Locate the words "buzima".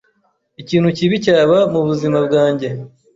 1.87-2.17